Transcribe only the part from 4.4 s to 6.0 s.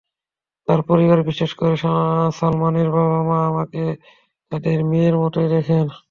তাঁদের মেয়ের মতোই দেখেন।